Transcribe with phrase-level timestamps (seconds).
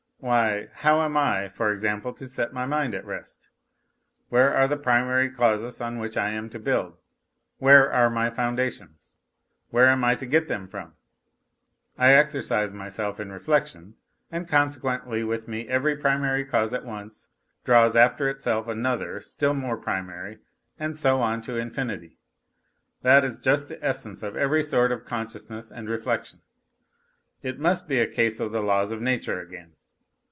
[0.23, 3.49] Why, how am I, for example to set my mind at rest?
[4.29, 6.95] Where are the primary causes on which I am to build?
[7.57, 9.15] Where are my foundations?
[9.71, 10.93] Where am I to get them from?
[11.97, 13.95] I exercise myself in reflection,
[14.31, 17.29] and consequently with me every primary cause at once
[17.65, 20.37] draws after itself another still more primary,
[20.77, 22.19] and so on to infinity.
[23.01, 26.41] That is just the essence of every sort of consciousness and reflection.
[27.41, 29.73] It must be a case of the laws of nature again.